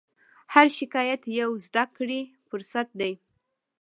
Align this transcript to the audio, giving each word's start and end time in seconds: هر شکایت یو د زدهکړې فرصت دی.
هر 0.53 0.67
شکایت 0.77 1.21
یو 1.39 1.49
د 1.57 1.61
زدهکړې 1.67 2.21
فرصت 2.49 2.87
دی. 2.99 3.13